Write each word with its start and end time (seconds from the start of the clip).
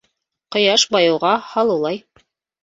Ҡояш 0.55 0.85
байыуға 0.95 1.35
һалыулай. 1.51 2.01